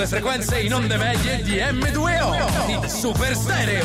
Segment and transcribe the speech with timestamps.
[0.00, 3.84] sulle frequenze in onde medie di M2O, il super stereo.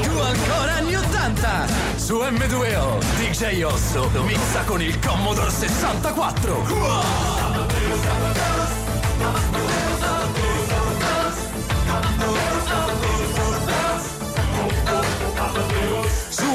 [0.00, 1.66] Più ancora anni 80
[1.96, 7.88] su M2O DJ Osso mixa con il Commodore 64 su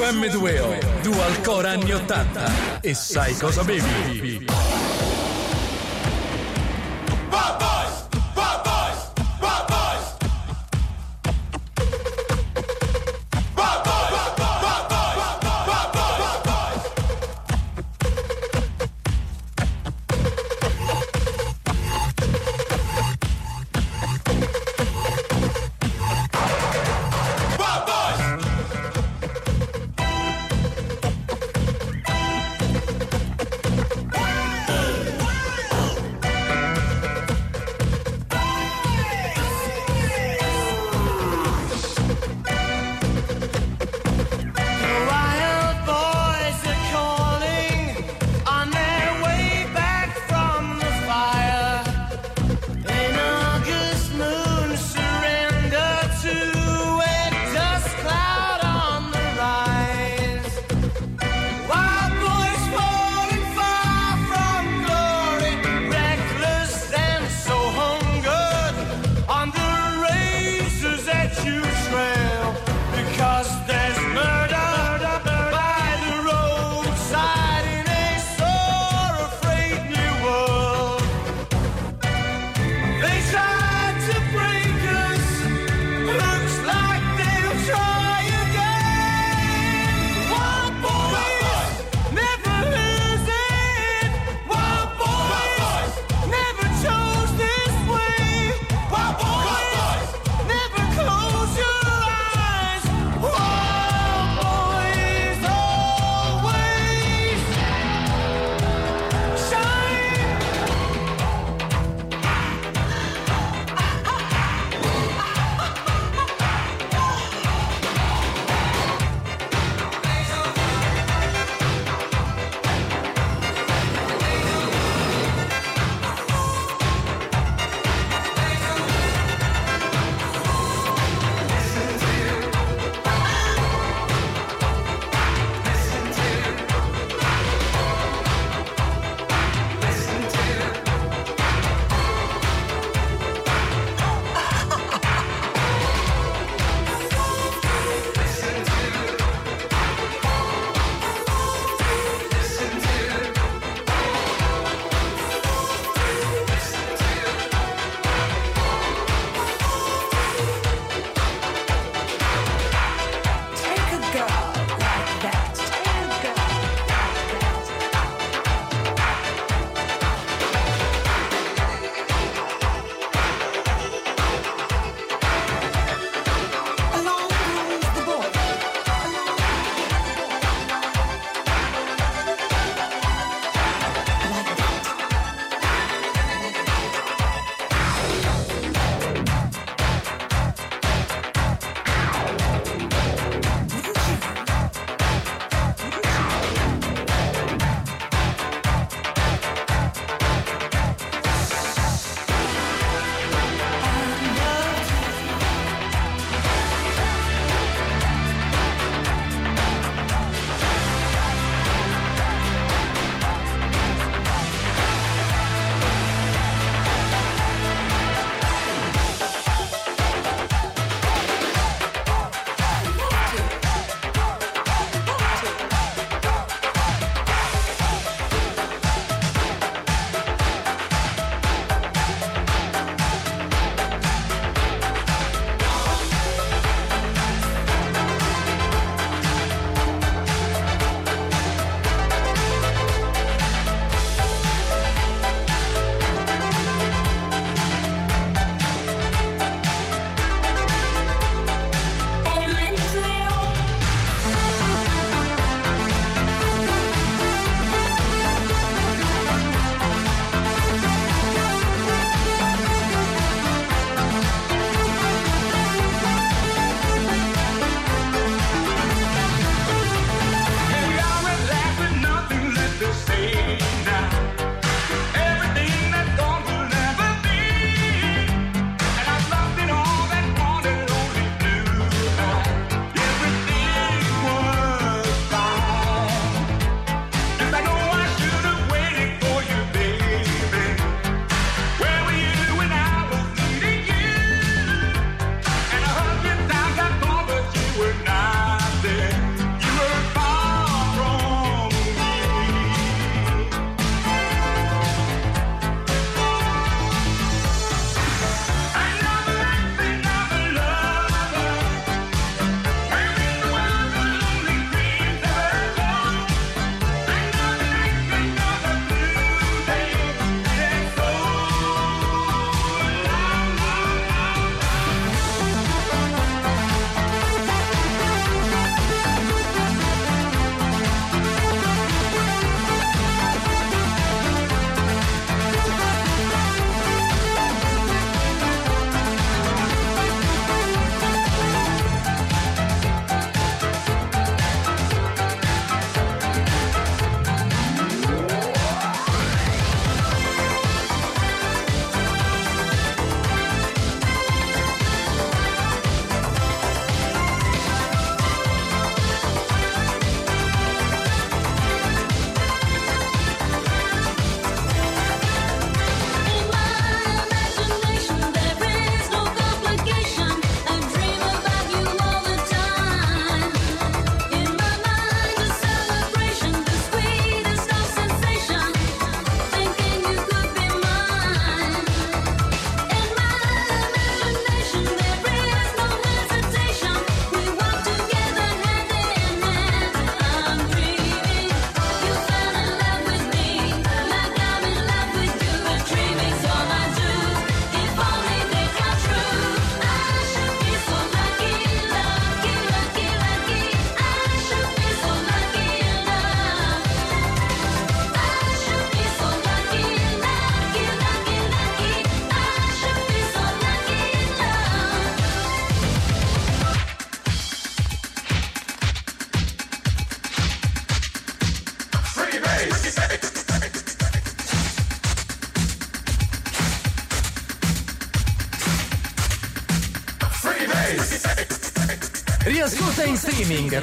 [0.04, 4.46] M2O Dual Core anni 80 e sai cosa bevi?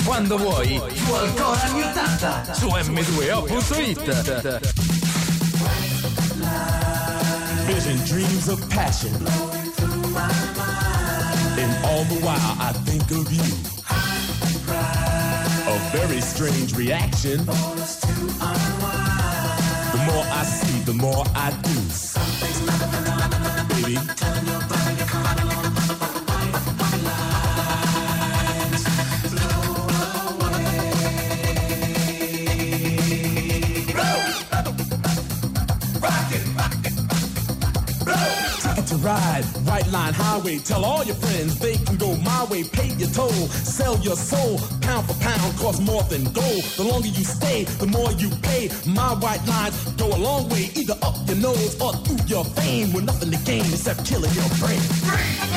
[0.04, 4.60] Quando vuoi su Ancora anni 80 su m2o.it.
[7.66, 9.12] Vision, dreams of passion.
[11.56, 13.42] And all the while I think of you.
[15.66, 17.44] A very strange reaction.
[17.44, 17.52] The
[20.06, 21.70] more I see, the more I do.
[38.90, 40.58] To ride, white line highway.
[40.58, 42.64] Tell all your friends they can go my way.
[42.64, 44.58] Pay your toll, sell your soul.
[44.80, 46.64] Pound for pound, cost more than gold.
[46.76, 48.68] The longer you stay, the more you pay.
[48.86, 52.92] My white lines go a long way, either up your nose or through your vein.
[52.92, 54.80] With nothing to gain except killing your brain.
[55.06, 55.50] Higher,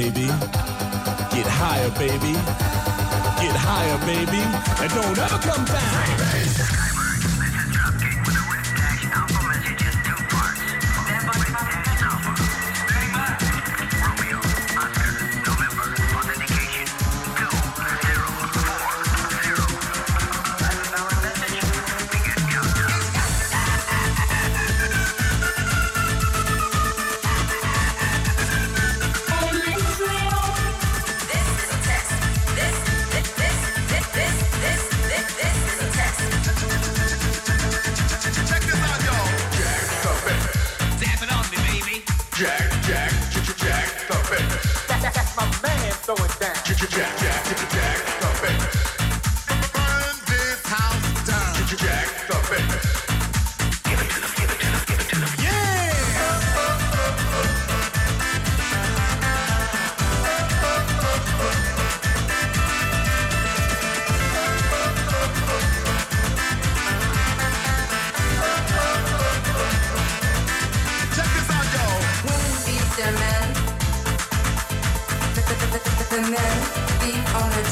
[0.00, 0.26] baby.
[1.34, 2.32] Get higher, baby.
[3.42, 4.42] Get higher, baby.
[4.80, 6.49] And don't ever come down.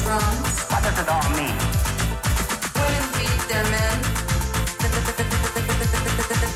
[0.09, 0.57] Drums.
[0.71, 1.57] What does it all mean?
[2.81, 3.97] Women beat the men.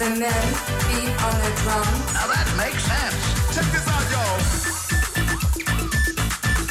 [0.01, 0.45] The men
[0.87, 1.99] beat on the drums.
[2.17, 3.21] Now that makes sense.
[3.53, 4.39] Check this out, y'all.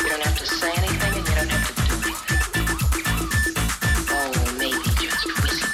[0.01, 2.43] You don't have to say anything and you don't have to do anything.
[4.17, 5.71] Oh, maybe just whistle.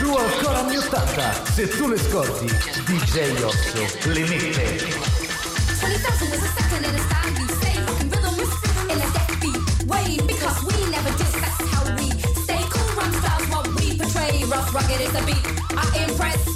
[0.00, 2.48] Tu ancora anni 80, se tu le scordi,
[2.88, 5.02] DJ Osso le mette.
[15.26, 15.32] be.
[15.76, 16.51] I impress.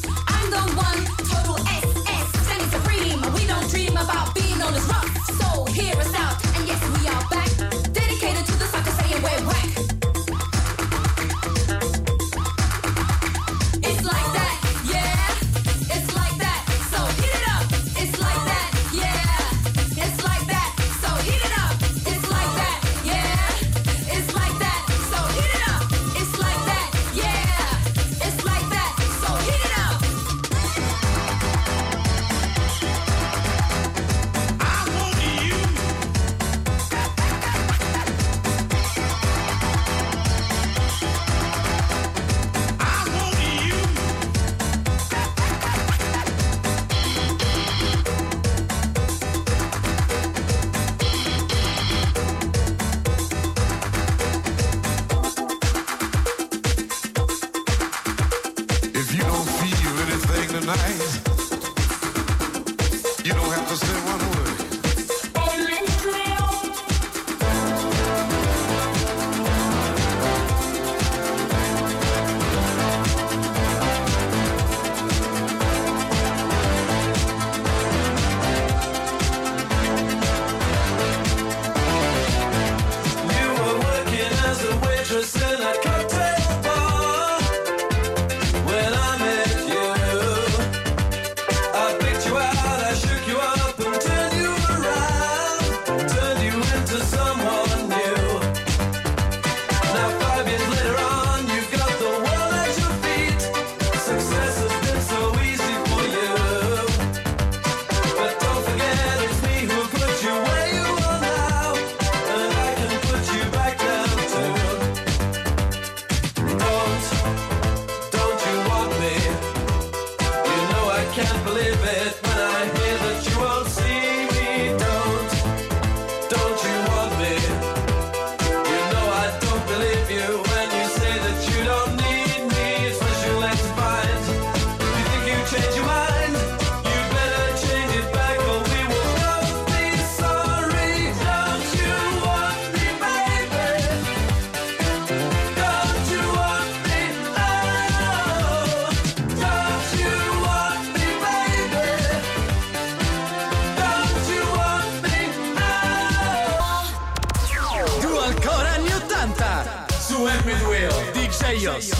[160.26, 160.78] łeb mydły,
[161.14, 161.90] DJ Jos,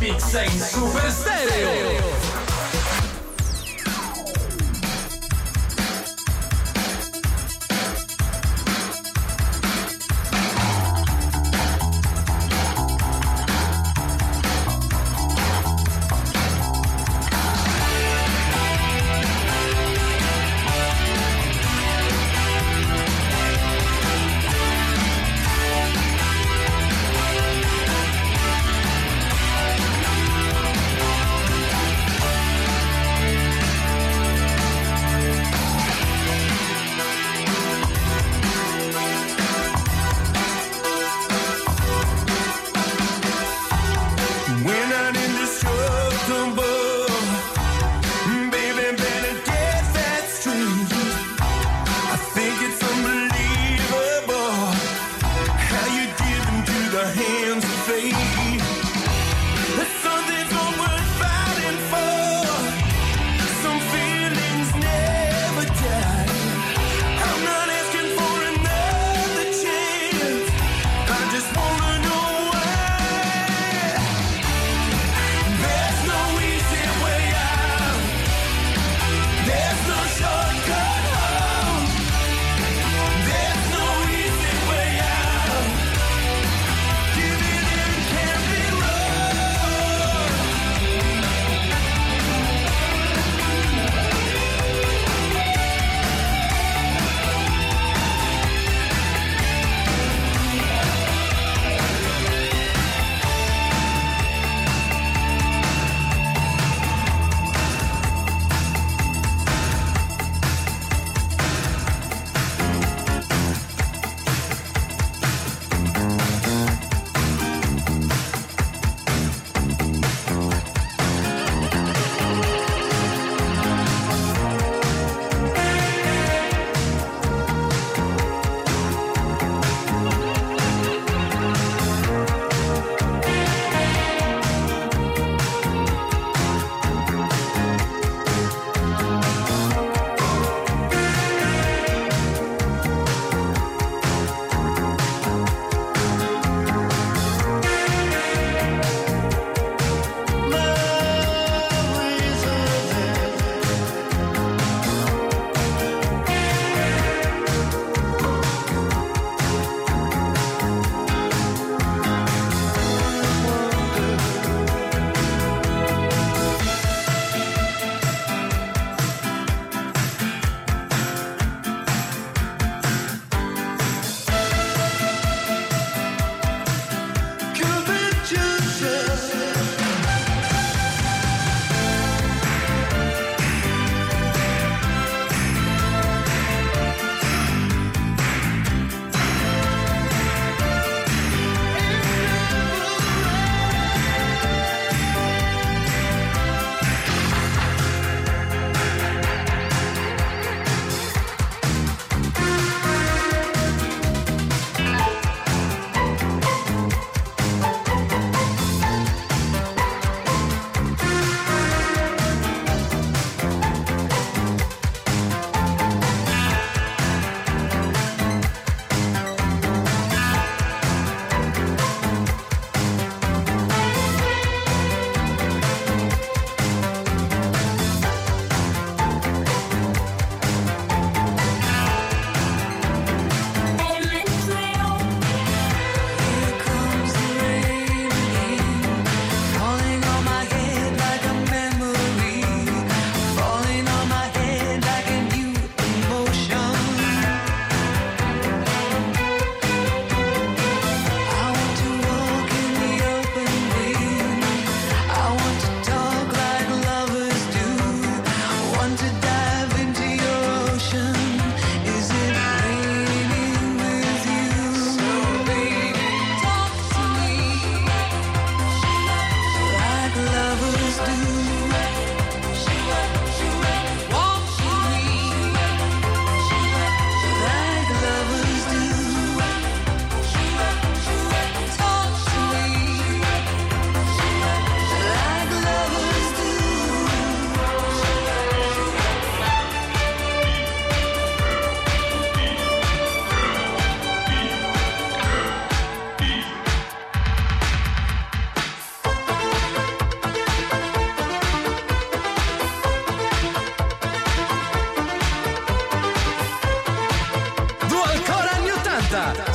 [0.00, 2.29] mixing super stereo.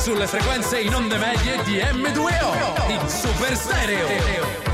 [0.06, 4.65] sulle frequenze in onde medie di M2O, in Super Stereo.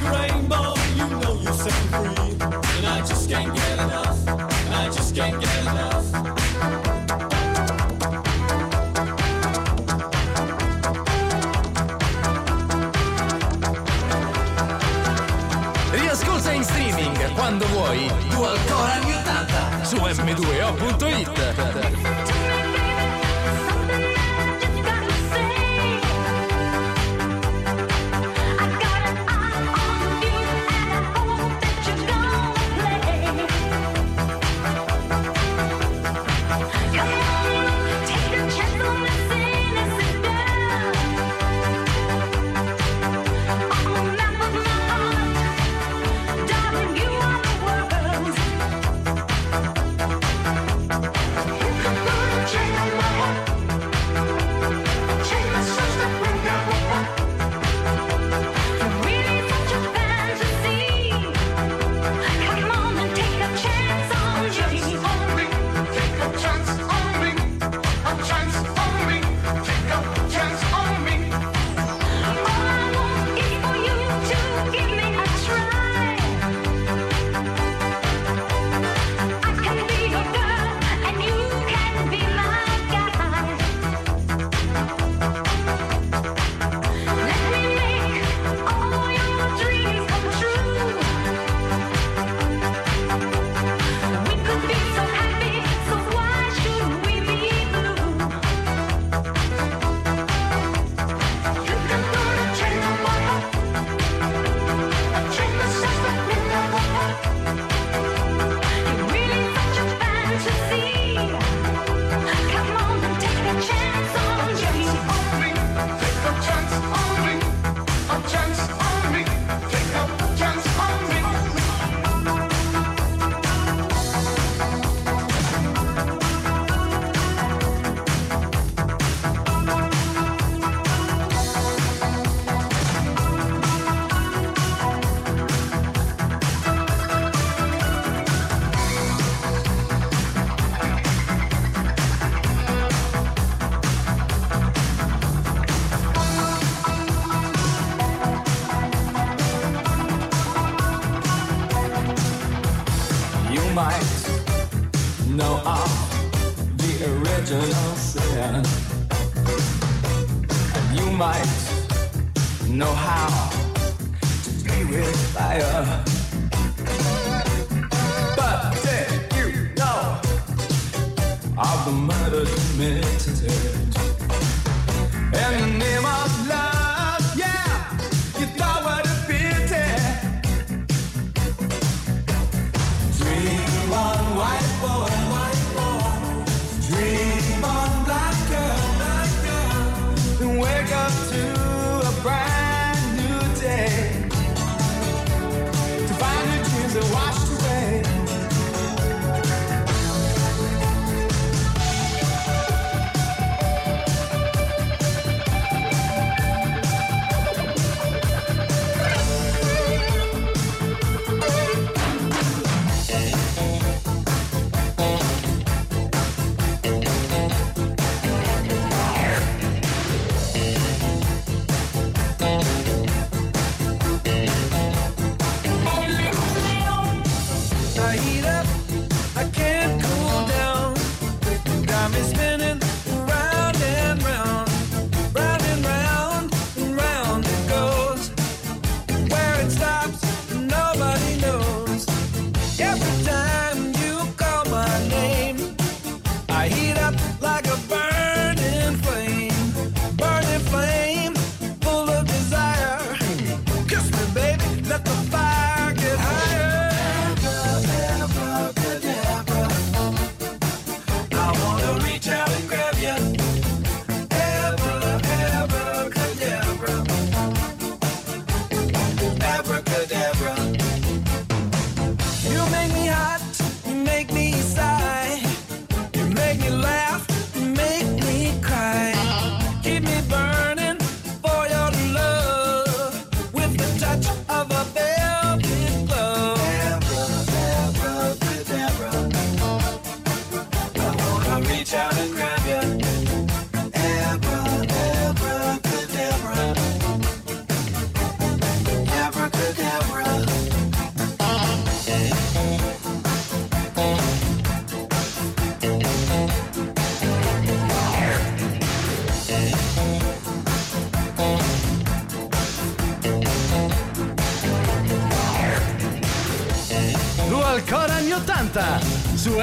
[0.00, 0.37] great.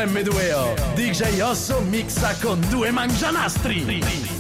[0.05, 0.75] M2O.
[0.93, 4.34] DJ Osso mixa con due mangianastri.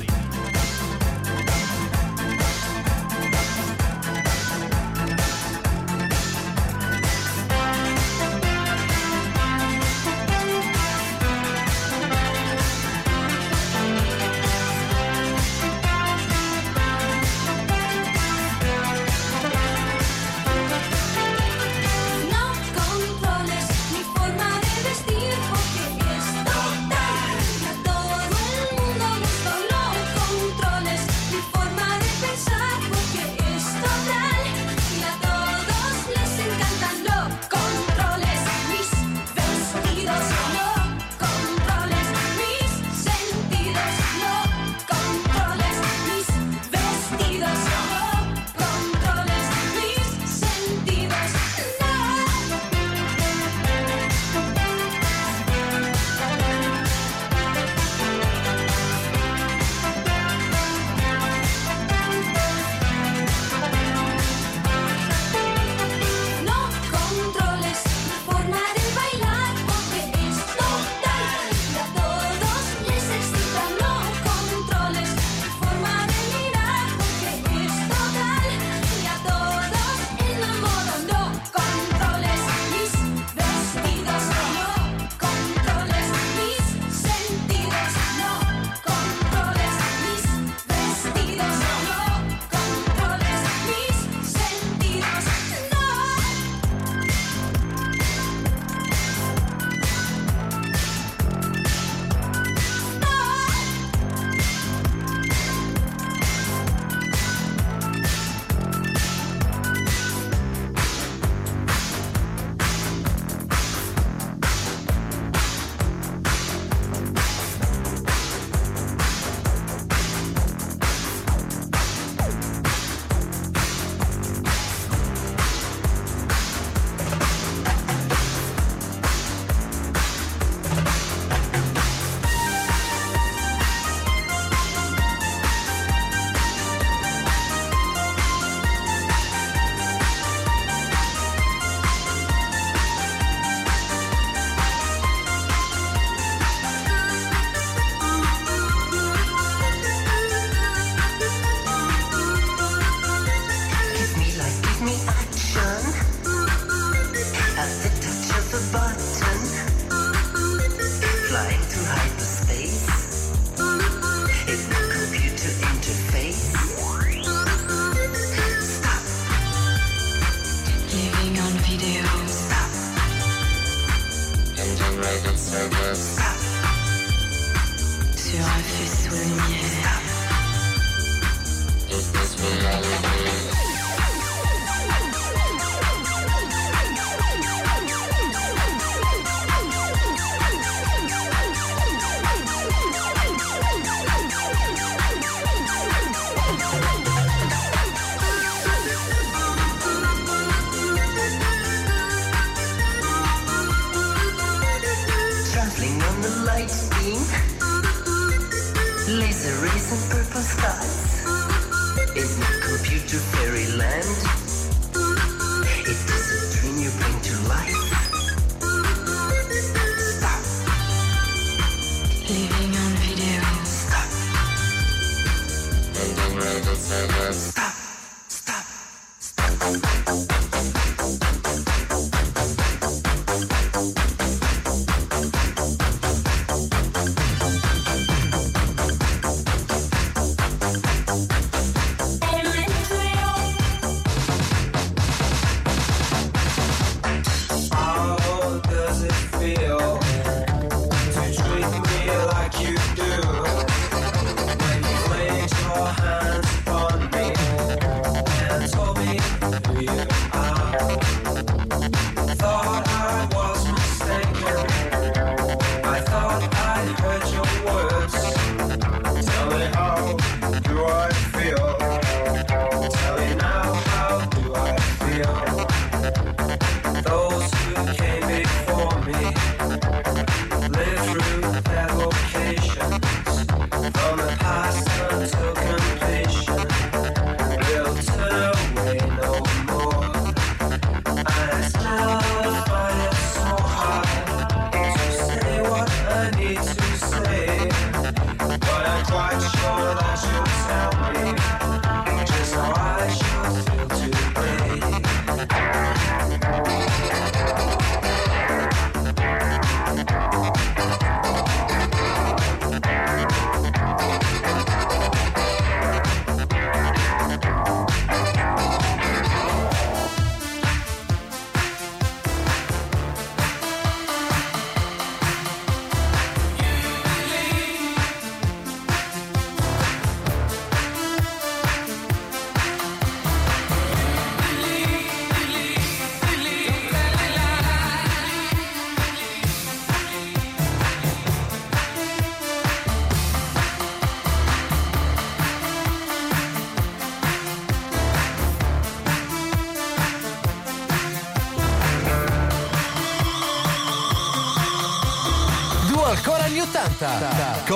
[175.71, 176.14] nervous.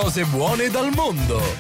[0.10, 1.59] Cose buone dal mondo.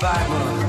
[0.00, 0.59] Bible.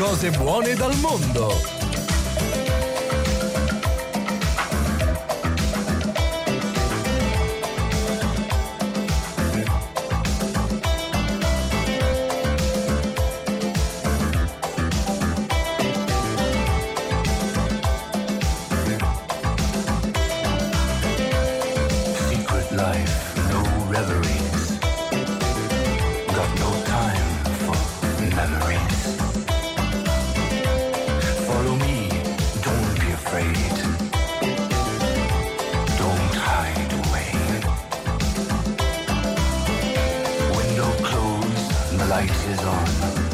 [0.00, 1.54] Cose buone dal mondo.
[22.30, 22.70] Secret
[42.20, 43.29] light is on.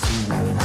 [0.00, 0.57] Let's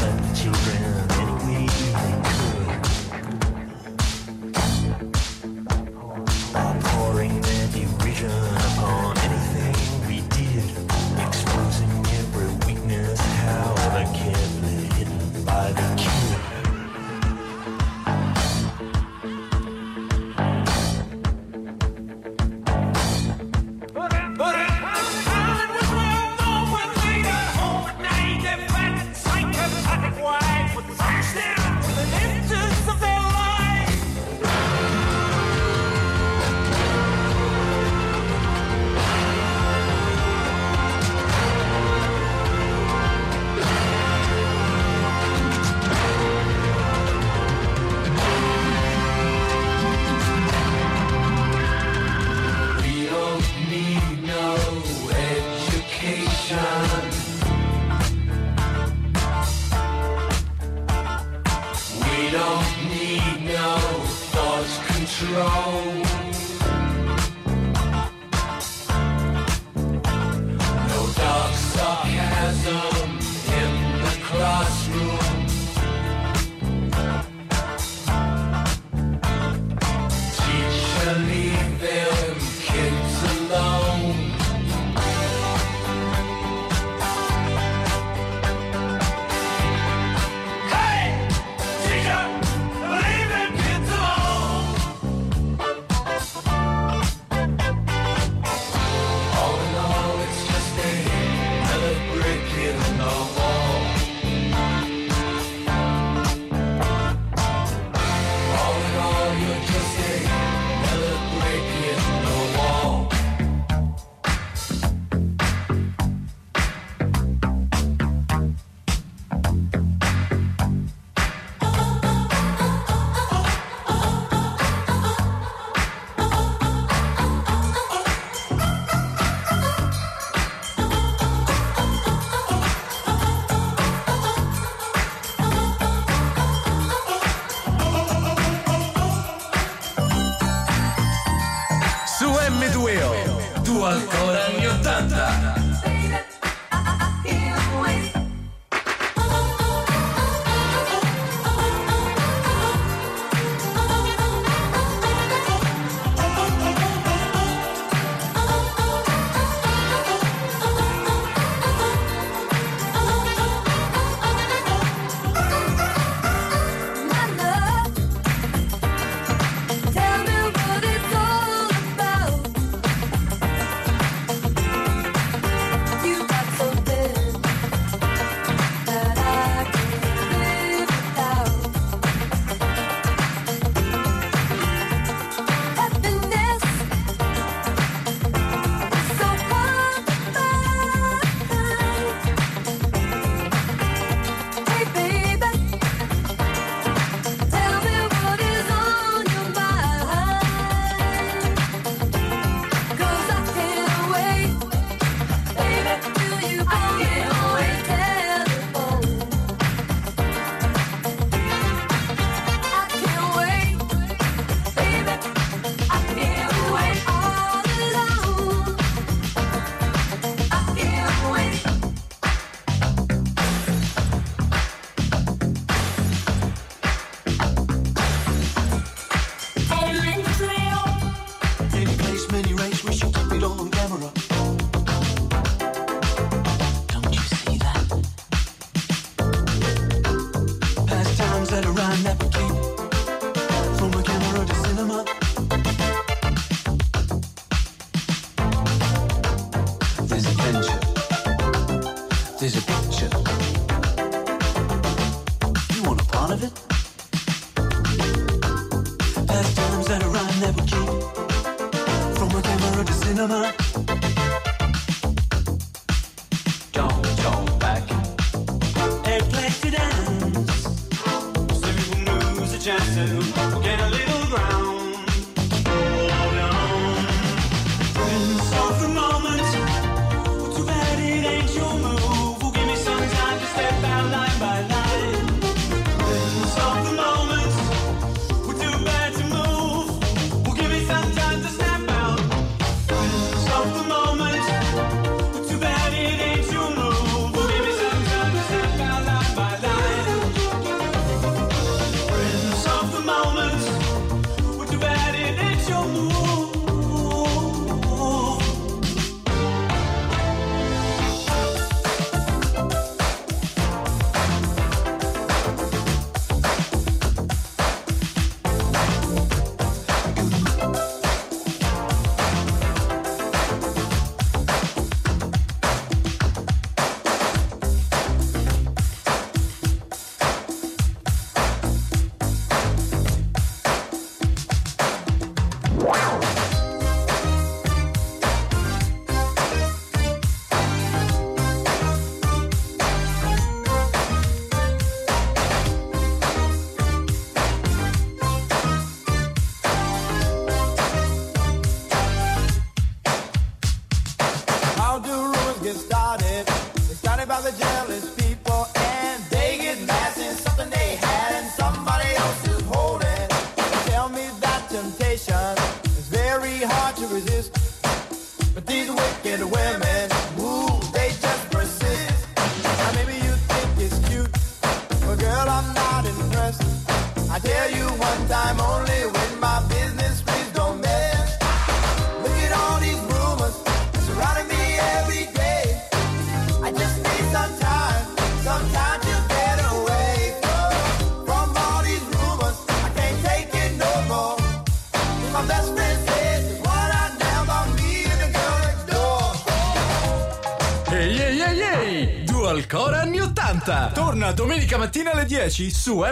[404.34, 406.12] domenica mattina alle 10 su M.